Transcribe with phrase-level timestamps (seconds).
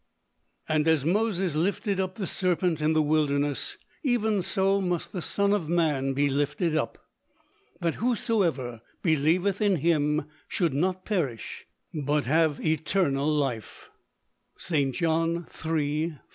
[0.67, 5.53] "And as Moses lifted up the serpent in the wilderness, even so must the Son
[5.53, 6.97] of man be lifted up.
[7.81, 13.91] "That whosoever believeth in Him should not perish but have eternal life."
[14.57, 14.95] St.
[14.95, 16.19] John, 3:14, 15.